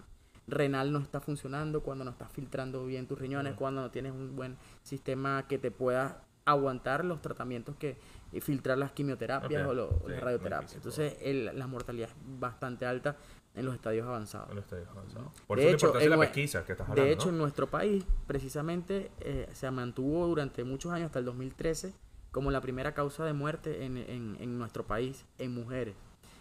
[0.46, 4.34] renal no está funcionando, cuando no estás filtrando bien tus riñones, cuando no tienes un
[4.36, 7.96] buen sistema que te pueda aguantar los tratamientos que
[8.32, 10.74] y filtrar las quimioterapias o, lo- sí, las radioterapias.
[10.74, 13.16] Entonces, el- la mortalidad es bastante alta
[13.54, 14.48] en los estadios avanzados.
[14.50, 15.30] en los estadios avanzados.
[15.46, 18.04] Por De eso hecho, en la pesquisa que estás hablando, De hecho, en nuestro país,
[18.26, 21.92] precisamente, eh, se mantuvo durante muchos años, hasta el 2013,
[22.32, 25.94] como la primera causa de muerte en, en- en nuestro país en mujeres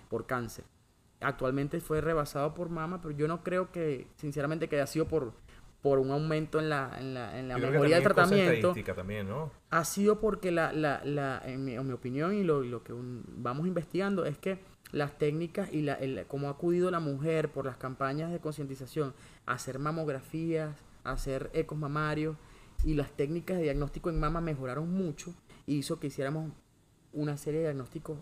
[0.10, 0.64] por cáncer.
[1.22, 5.34] Actualmente fue rebasado por mama, pero yo no creo que, sinceramente, que haya sido por,
[5.82, 8.74] por un aumento en la, en la, en la mejoría del tratamiento también,
[9.30, 9.52] ¿no?
[9.70, 12.94] ha sido porque la, la, la, en, mi, en mi opinión y lo, lo que
[12.94, 14.60] un- vamos investigando es que
[14.92, 19.14] las técnicas y la, el, cómo ha acudido la mujer por las campañas de concientización
[19.46, 22.36] a hacer mamografías, a hacer ecos mamarios
[22.84, 25.34] y las técnicas de diagnóstico en mama mejoraron mucho
[25.66, 26.52] y hizo que hiciéramos
[27.14, 28.18] una serie de diagnósticos,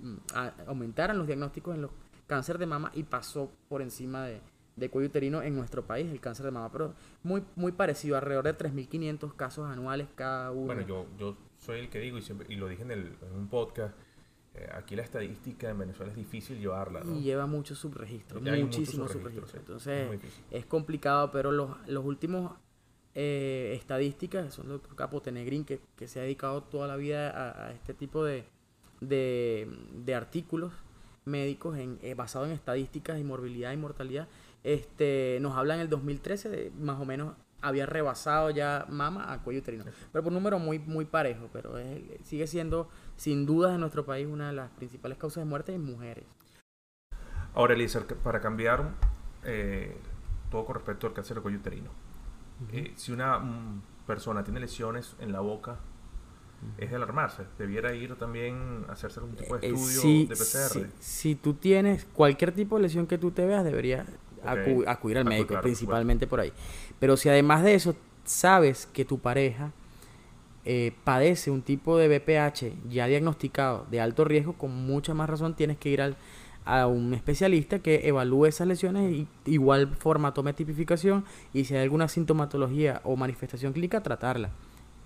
[0.00, 1.90] mm, a- aumentaran los diagnósticos en los
[2.26, 4.40] cáncer de mama y pasó por encima de,
[4.76, 8.44] de cuello uterino en nuestro país el cáncer de mama, pero muy, muy parecido, alrededor
[8.44, 10.66] de 3.500 casos anuales cada uno.
[10.66, 13.36] Bueno, yo, yo soy el que digo, y, siempre, y lo dije en, el, en
[13.36, 13.96] un podcast,
[14.54, 17.16] eh, aquí la estadística en Venezuela es difícil llevarla, ¿no?
[17.16, 19.82] y lleva muchos subregistros, muchísimos subregistros, subregistros.
[19.82, 19.90] sí.
[19.90, 22.52] Es Entonces es complicado, pero los, los últimos
[23.14, 27.66] eh, estadísticas son el doctor Capotenegrín, que, que se ha dedicado toda la vida a,
[27.66, 28.44] a este tipo de,
[29.00, 30.72] de, de artículos
[31.24, 34.28] médicos en, eh, basados en estadísticas y morbilidad y mortalidad.
[34.62, 39.42] Este, nos habla en el 2013 de más o menos había rebasado ya mama a
[39.42, 39.84] cuello uterino.
[40.12, 44.04] Pero por un número muy, muy parejo, pero es- sigue siendo sin dudas en nuestro
[44.04, 46.24] país una de las principales causas de muerte en mujeres.
[47.54, 48.90] Ahora, que- para cambiar
[49.44, 49.96] eh,
[50.50, 51.90] todo con respecto al cáncer de cuello uterino.
[52.72, 55.78] Eh, si una mm, persona tiene lesiones en la boca,
[56.78, 57.42] es de alarmarse.
[57.58, 60.68] Debiera ir también a hacerse algún tipo de Eh, estudio si, de PCR.
[60.72, 64.88] si- si tú tienes cualquier tipo de lesión que tú te veas, acu- Ok.
[64.88, 66.52] acudir al médico, claro, principalmente por ahí.
[66.98, 69.72] Pero si además de eso sabes que tu pareja
[70.66, 75.54] eh, padece un tipo de BPH ya diagnosticado de alto riesgo, con mucha más razón
[75.54, 76.16] tienes que ir al,
[76.64, 81.82] a un especialista que evalúe esas lesiones y igual forma tome tipificación y si hay
[81.82, 84.50] alguna sintomatología o manifestación clínica, tratarla.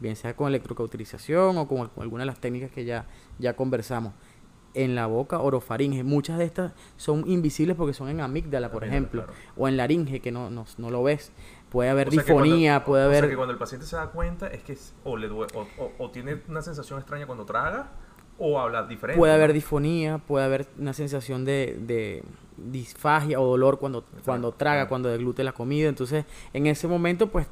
[0.00, 3.06] Bien sea con electrocauterización o con, alguna de las técnicas que ya,
[3.38, 4.12] ya conversamos.
[4.74, 6.04] En la boca, orofaringe.
[6.04, 9.26] Muchas de estas son invisibles porque son en amígdala, por ejemplo.
[9.56, 11.32] O en laringe, que no, no, no lo ves.
[11.70, 13.18] Puede haber difonía, puede haber...
[13.18, 15.46] O sea que cuando el paciente se da cuenta es que o, le o,
[15.98, 17.90] o, tiene una sensación extraña cuando traga
[18.38, 19.18] o habla diferente.
[19.18, 22.22] Puede haber difonía, puede haber una sensación de, de
[22.56, 25.88] disfagia o dolor cuando, cuando traga, cuando deglute la comida.
[25.88, 27.46] Entonces, en ese momento, pues,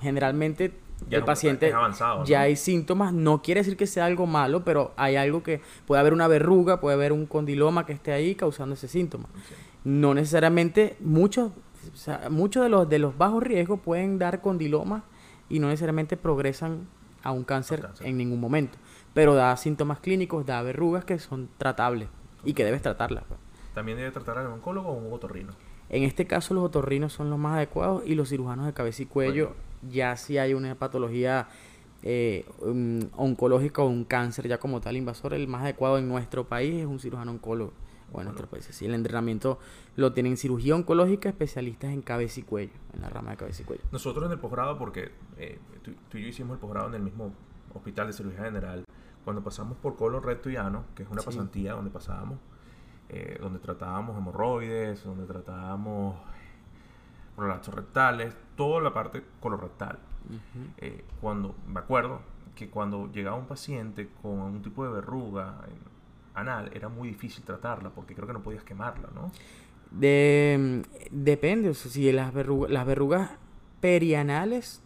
[0.00, 0.72] generalmente
[1.10, 1.72] el paciente
[2.24, 3.12] ya hay síntomas.
[3.12, 6.80] No quiere decir que sea algo malo, pero hay algo que puede haber una verruga,
[6.80, 9.28] puede haber un condiloma que esté ahí causando ese síntoma.
[9.84, 11.52] No necesariamente muchos
[12.30, 15.04] muchos de los, de los bajos riesgos pueden dar condiloma
[15.48, 16.86] y no necesariamente progresan
[17.22, 18.78] a un cáncer, en ningún momento.
[19.14, 22.08] Pero da síntomas clínicos, da verrugas que son tratables
[22.44, 23.24] y que debes tratarlas.
[23.26, 23.40] Pues.
[23.74, 25.52] ¿También debe tratar al oncólogo o un otorrino?
[25.88, 29.06] En este caso los otorrinos son los más adecuados y los cirujanos de cabeza y
[29.06, 31.48] cuello ya si hay una patología
[32.02, 32.46] eh,
[33.16, 36.86] oncológica o un cáncer ya como tal invasor, el más adecuado en nuestro país es
[36.86, 37.72] un cirujano oncólogo
[38.12, 38.74] o en otros países.
[38.74, 39.58] Sí, el entrenamiento
[39.96, 43.64] lo tienen cirugía oncológica, especialistas en cabeza y cuello, en la rama de cabeza y
[43.64, 43.82] cuello.
[43.92, 47.32] Nosotros en el posgrado, porque eh, tú, y yo hicimos el posgrado en el mismo
[47.74, 48.84] hospital de cirugía general,
[49.24, 52.38] cuando pasamos por colon recto y ano, que es una pasantía donde pasábamos,
[53.08, 56.16] eh, donde tratábamos hemorroides, donde tratábamos
[57.40, 59.98] prolapsos rectales, toda la parte colorectal.
[60.76, 62.20] eh, cuando, me acuerdo
[62.54, 65.56] que cuando llegaba un paciente con un tipo de verruga,
[66.34, 69.32] anal era muy difícil tratarla porque creo que no podías quemarla, ¿no?
[69.90, 73.30] De, depende, si las, verrugas, las verrugas
[73.80, 74.82] perianales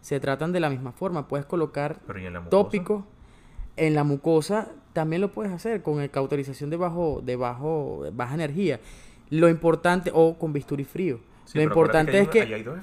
[0.00, 2.00] se tratan de la misma forma, puedes colocar
[2.48, 3.04] tópicos
[3.76, 8.34] en la mucosa, también lo puedes hacer con el cauterización de bajo, de bajo, baja
[8.34, 8.80] energía.
[9.28, 11.20] Lo importante, o con bisturí frío
[11.54, 12.42] lo importante es que...
[12.42, 12.78] hay dos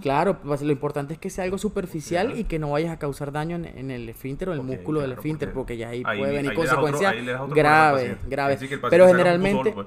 [0.00, 3.32] Claro, pues, lo importante es que sea algo superficial y que no vayas a causar
[3.32, 7.14] daño en, el esfínter o el músculo del esfínter, porque, ya ahí, puede venir consecuencias
[7.48, 8.60] graves, graves.
[8.90, 9.72] Pero generalmente...
[9.72, 9.86] Pues.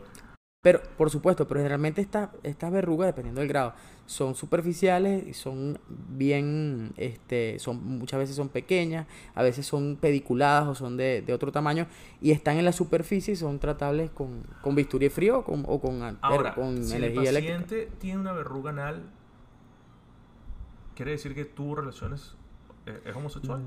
[0.64, 3.74] Pero, por supuesto, pero generalmente estas esta verrugas, dependiendo del grado,
[4.06, 10.70] son superficiales y son bien, este, son, muchas veces son pequeñas, a veces son pediculadas
[10.70, 11.86] o son de, otro tamaño
[12.22, 15.82] y están en la superficie y son tratables con, con bisturí frío o con, o
[15.82, 19.04] con, Ahora, con si energía el paciente tiene una verruga anal,
[20.96, 22.38] quiere decir que tuvo relaciones
[22.86, 23.64] ¿Es homosexual?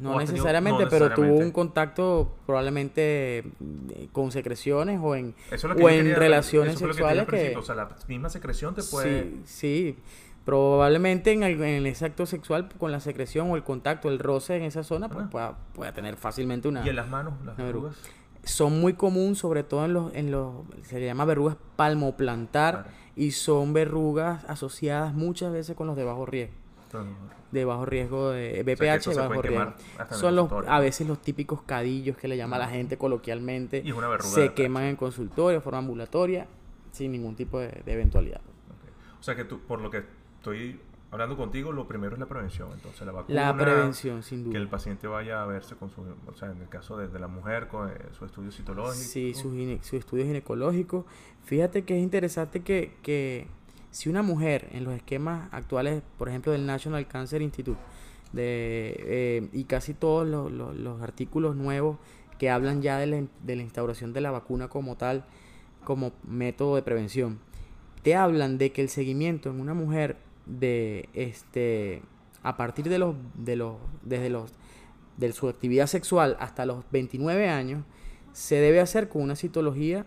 [0.00, 5.34] no, necesariamente, pero tuvo un contacto probablemente eh, con secreciones o en,
[5.82, 9.22] o en relaciones sexuales que, O sea, la misma secreción te puede...
[9.24, 9.98] Sí, sí.
[10.44, 14.54] Probablemente en el, en el acto sexual con la secreción o el contacto, el roce
[14.54, 16.86] en esa zona, pues pueda, pueda, tener fácilmente una...
[16.86, 17.96] ¿Y en las manos, las verrugas?
[18.44, 20.54] Son muy comunes, sobre todo en los, en los...
[20.84, 26.26] Se le llama verrugas palmoplantar y son verrugas asociadas muchas veces con los de bajo
[26.26, 26.65] riesgo
[27.50, 29.72] de bajo riesgo de BPH de bajo riesgo.
[30.12, 33.84] Son los a veces los típicos cadillos que le llama la gente coloquialmente.
[34.20, 36.46] se queman en consultorio, forma ambulatoria,
[36.92, 38.40] sin ningún tipo de, eventualidad.
[39.18, 40.04] O sea que tú, por lo que
[40.36, 40.80] estoy
[41.10, 43.46] hablando contigo, lo primero es la prevención, entonces la vacuna.
[43.46, 44.52] La prevención, sin duda.
[44.52, 47.26] Que el paciente vaya a verse con su, o sea, en el caso de, la
[47.26, 48.94] mujer, con eh, su estudio citológico.
[48.94, 49.50] Sí, su,
[49.82, 51.06] su estudio ginecológico.
[51.44, 53.48] Fíjate que es interesante que, que
[53.96, 57.80] si una mujer en los esquemas actuales, por ejemplo, del National Cancer Institute,
[58.34, 61.96] de, eh, y casi todos los, artículos nuevos
[62.38, 65.24] que hablan ya de la, de la instauración de la vacuna como tal,
[65.82, 67.38] como método de prevención,
[68.02, 72.02] te hablan de que el seguimiento en una mujer de este
[72.42, 74.52] a partir de los de los desde los
[75.16, 77.82] de su actividad sexual hasta los 29 años
[78.34, 80.04] se debe hacer con una citología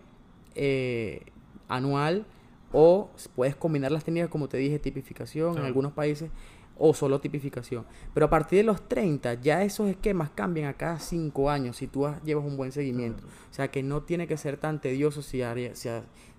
[0.54, 1.22] eh,
[1.66, 2.24] anual
[2.72, 6.30] o puedes combinar las técnicas, como te dije, tipificación en algunos países
[6.78, 7.84] o solo tipificación.
[8.14, 11.86] Pero a partir de los 30 ya esos esquemas cambian a cada 5 años si
[11.86, 13.22] tú llevas un buen seguimiento.
[13.50, 15.42] O sea que no tiene que ser tan tedioso si,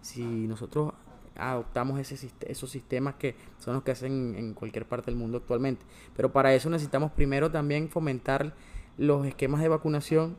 [0.02, 0.94] si nosotros
[1.36, 5.86] adoptamos ese, esos sistemas que son los que hacen en cualquier parte del mundo actualmente.
[6.16, 8.56] Pero para eso necesitamos primero también fomentar
[8.98, 10.38] los esquemas de vacunación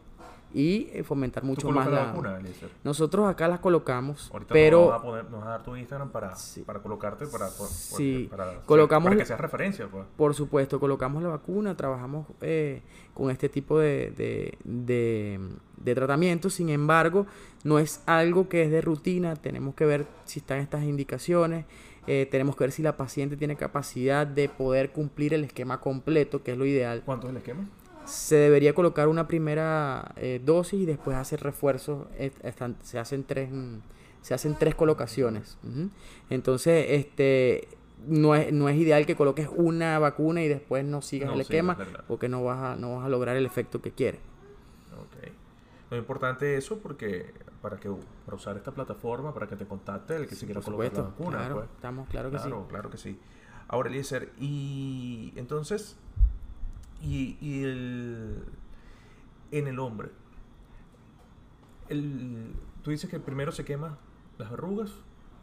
[0.55, 2.38] y eh, fomentar mucho más la, vacuna,
[2.85, 4.81] Nosotros acá las colocamos, pero...
[4.81, 6.35] Nos vas, a poner, nos vas a dar tu Instagram para,
[6.67, 8.29] para colocarte, para, sí.
[8.31, 9.87] para, colocamos, para que sea referencia.
[9.88, 10.05] Pues.
[10.17, 12.83] Por supuesto, colocamos la vacuna, trabajamos eh,
[13.15, 15.41] con este tipo de, de, de,
[15.77, 17.27] de tratamiento, sin embargo,
[17.65, 21.65] no es algo que es de rutina, tenemos que ver si están estas indicaciones,
[22.07, 26.43] eh, tenemos que ver si la paciente tiene capacidad de poder cumplir el esquema completo,
[26.43, 27.03] que es lo ideal.
[27.05, 27.69] ¿Cuánto es el esquema?
[28.12, 32.07] Se debería colocar una primera eh, dosis y después hacer refuerzos.
[32.83, 33.79] se hacen tres, mm,
[34.20, 35.59] se hacen tres colocaciones.
[36.31, 37.68] Entonces, este
[38.07, 41.42] no es, no es ideal que coloques una vacuna y después no sigas No el
[41.42, 41.77] esquema,
[42.09, 44.20] porque no vas a, no vas a lograr el efecto que quieres.
[44.92, 45.33] Ok.
[45.90, 47.90] Lo importante es eso porque para que
[48.25, 51.38] para usar esta plataforma, para que te contacte el que se quiera colocar la vacuna.
[51.38, 51.68] claro, pues.
[51.75, 52.68] estamos claro que claro, sí.
[52.68, 53.20] claro que sí.
[53.68, 55.96] Ahora, Eliezer, y entonces,
[57.03, 58.45] y, y el,
[59.51, 60.09] en el hombre,
[61.88, 63.99] el, tú dices que primero se quema
[64.38, 64.91] las verrugas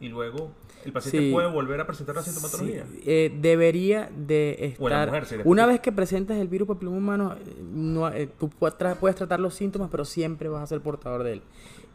[0.00, 0.52] y luego
[0.84, 1.32] el paciente Sí.
[1.32, 2.86] puede volver a presentar la sintomatología.
[2.90, 5.08] Sí, eh, debería de estar...
[5.08, 8.76] mujer, si una vez que presentes el virus papiloma humano, eh, no, eh, tú puedes
[9.16, 11.42] tratar los síntomas, pero siempre vas a ser portador de él.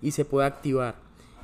[0.01, 0.95] Y se puede activar.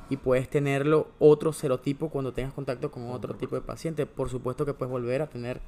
[0.08, 4.06] Y puedes tenerlo otro serotipo cuando tengas contacto con otro tipo de paciente.
[4.06, 5.60] Por supuesto que puedes volver a tener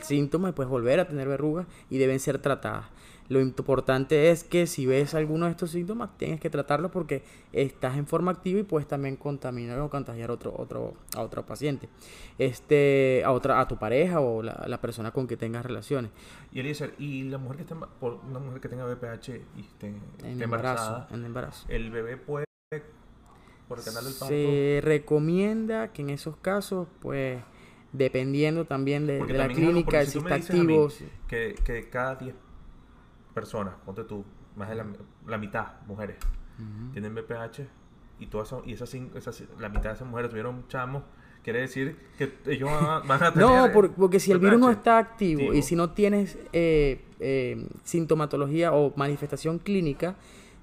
[0.00, 2.86] síntomas y puedes volver a tener verrugas y deben ser tratadas.
[3.28, 7.98] Lo importante es que si ves alguno de estos síntomas, tienes que tratarlo porque estás
[7.98, 11.90] en forma activa y puedes también contaminar o contagiar otro, otro, a otro paciente.
[12.38, 16.10] Este, a otra, a tu pareja o la, la persona con que tengas relaciones.
[16.52, 19.88] Y Eliezer, y la mujer que emba- por una mujer que tenga BPH y esté,
[19.88, 20.44] En embarazo.
[20.44, 21.66] embarazada, En embarazo.
[21.68, 22.46] el bebé puede
[23.68, 24.12] por el canal del.
[24.14, 27.42] Se recomienda que en esos casos, pues,
[27.98, 30.88] dependiendo también de, la clínica, si a mí activo.
[30.90, 32.34] si- que, que cada 10
[33.34, 34.24] personas, ponte tú,
[34.56, 34.86] más de la,
[35.26, 36.16] la mitad mujeres,
[36.92, 37.60] tienen BPH
[38.18, 41.02] y todas son- y esas, esas la mitad de esas mujeres tuvieron chamos,
[41.44, 44.98] quiere decir que ellos van a, tener No, por- porque si el virus no está
[44.98, 45.54] activo, Activo.
[45.54, 50.16] y si no tienes eh, eh, sintomatología o manifestación clínica,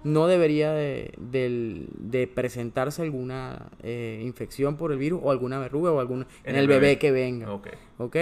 [0.05, 6.27] no debería de, presentarse alguna eh, infección por el virus o alguna verruga o algún
[6.43, 7.51] en, el bebé, que venga.
[7.51, 7.69] Ok.
[7.97, 8.15] ¿ok?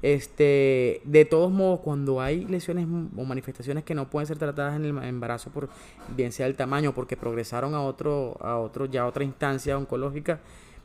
[0.00, 4.84] Este, de todos modos, cuando hay lesiones o manifestaciones que no pueden ser tratadas en
[4.84, 5.68] el embarazo, por
[6.16, 10.40] bien sea el tamaño, porque progresaron a otro, a otro, ya a otra instancia oncológica,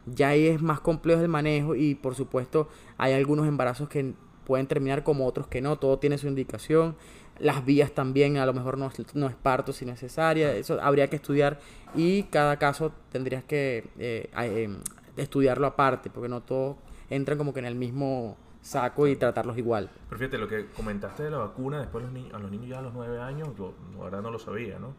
[0.07, 4.13] ya ahí es más complejo el manejo y por supuesto hay algunos embarazos que
[4.45, 6.95] pueden terminar como otros que no, todo tiene su indicación.
[7.39, 10.79] Las vías también, a lo mejor no es, no es parto si es cesárea, eso
[10.81, 11.59] habría que estudiar
[11.95, 14.77] y cada caso tendrías que eh, a- em,
[15.17, 16.77] estudiarlo aparte, porque no todos
[17.09, 19.89] entran como que en el mismo saco y tratarlos igual.
[20.09, 22.79] Pero fíjate, lo que comentaste de la vacuna, después los niños, a los niños ya
[22.79, 24.93] a los 9 años, yo la verdad no lo sabía, ¿no?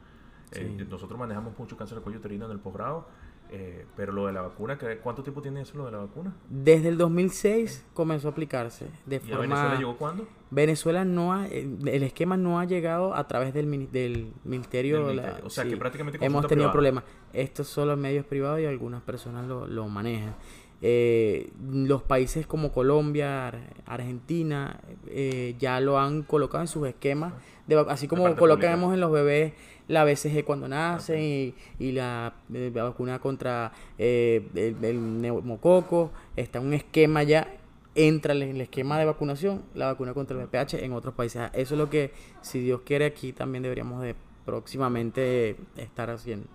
[0.53, 3.07] Eh, nosotros manejamos mucho cáncer de cuello uterino en el posgrado,
[3.51, 6.35] eh, pero lo de la vacuna, ¿qué- ¿cuánto tiempo tiene eso lo de la vacuna?
[6.49, 9.41] Desde el 2006 comenzó a aplicarse de ¿Y a forma...
[9.43, 10.27] Venezuela llegó cuándo?
[10.51, 15.07] Venezuela no ha, eh, el esquema no ha llegado a través del, mini- del ministerio.
[15.07, 15.41] Del la-.
[15.45, 15.71] O sea, sí.
[15.71, 17.05] que prácticamente hemos tenido problemas.
[17.33, 20.35] Esto es solo en medios privados y algunas personas lo, lo manejan.
[20.83, 27.35] Eh, los países como Colombia, Ar- Argentina, eh, ya lo han colocado en sus esquemas,
[27.67, 28.95] de, así como colocamos pública.
[28.95, 29.53] en los bebés
[29.89, 36.13] la BCG cuando nacen y, y la, eh, la vacuna contra eh, el, el neumococo,
[36.37, 37.47] está un esquema ya
[37.95, 41.51] entra en el esquema de vacunación la vacuna contra el VPH en otros países.
[41.55, 46.47] Eso es lo que, si Dios quiere, aquí también deberíamos de próximamente estar haciendo.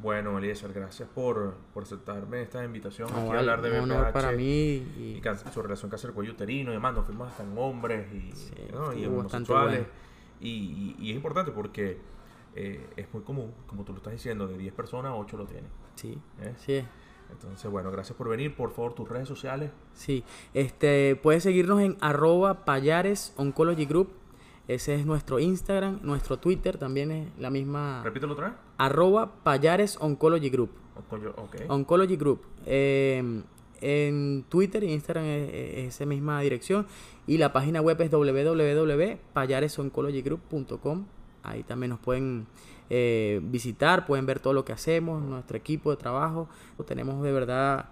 [0.00, 4.32] Bueno, Eliezer, gracias por, por aceptarme esta invitación No, aquí a hablar de honor para
[4.32, 7.56] mí y y, su relación cáncer de cuello uterino y demás, nos fuimos hasta en
[7.56, 8.92] hombres y, Sí, ¿no?
[8.92, 9.80] y homosexuales.
[9.80, 9.92] bueno.
[10.40, 11.98] Y, y- es importante porque
[12.56, 15.70] eh, es muy común, como tú lo estás diciendo, de 10 personas, 8 lo tienen.
[15.94, 16.52] sí, ¿eh?
[16.56, 16.84] es.
[17.32, 18.54] Entonces, bueno, gracias por venir.
[18.54, 19.70] Por favor, tus redes sociales.
[19.94, 20.22] Sí,
[20.54, 24.10] este, puedes seguirnos en arroba payares oncology group.
[24.68, 28.56] Ese es nuestro Instagram, nuestro Twitter también es la misma Repítelo otra vez.
[28.78, 30.70] arroba payares oncology group.
[31.68, 32.42] Oncology Group.
[32.66, 33.42] Eh,
[33.80, 36.86] en Twitter e Instagram es, es esa misma dirección.
[37.26, 41.06] Y la página web es www.payaresoncology.group.com.
[41.42, 42.46] Ahí también nos pueden
[42.90, 46.48] eh, visitar, pueden ver todo lo que hacemos, nuestro equipo de trabajo.
[46.86, 47.86] Tenemos de verdad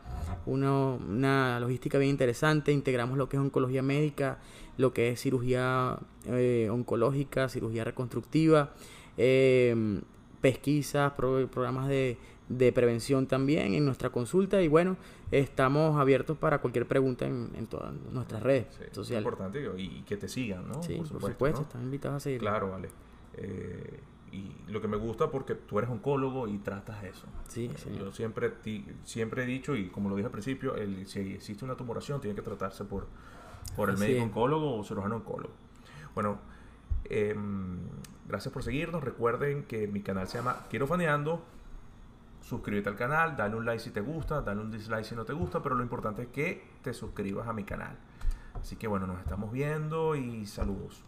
[0.46, 2.72] una, una logística bien interesante.
[2.72, 4.38] Integramos lo que es oncología médica,
[4.76, 8.72] lo que es cirugía eh, oncológica, cirugía reconstructiva.
[9.16, 10.00] eh,
[10.40, 12.16] pesquisas, pro- programas de,
[12.48, 14.96] de prevención también en nuestra consulta y bueno,
[15.30, 19.26] estamos abiertos para cualquier pregunta en, en todas nuestras redes Sí, es sociales.
[19.26, 20.82] importante y, que te sigan, ¿no?
[20.82, 21.66] Sí, por supuesto, ¿no?
[21.66, 22.40] están invitados a seguir.
[22.40, 22.88] Claro, vale.
[23.36, 24.00] Eh,
[24.32, 27.26] y lo que me gusta porque tú eres oncólogo y tratas eso.
[27.48, 28.04] Sí, Eh, señor.
[28.06, 31.64] Yo siempre, ti- siempre he dicho, y como lo dije al principio, el, si existe
[31.64, 33.06] una tumoración tiene que tratarse por,
[33.76, 35.52] por el médico oncólogo o cirujano oncólogo.
[36.14, 36.38] Bueno,
[37.04, 37.78] em,
[38.28, 39.02] gracias por seguirnos.
[39.02, 41.42] Recuerden que mi canal se llama Quiero Faneando.
[42.42, 45.32] suscríbete al canal, dale un like si te gusta, dale un dislike si no te
[45.34, 47.96] gusta, pero lo importante es que te suscribas a mi canal.
[48.54, 51.02] Así que bueno, nos estamos viendo y saludos.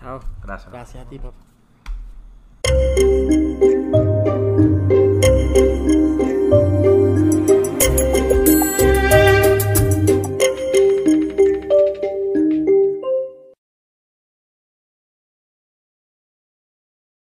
[0.00, 0.20] Chao.
[0.42, 0.72] Gracias.
[0.72, 1.49] Gracias a ti, papá.
[3.28, 3.79] 嗯。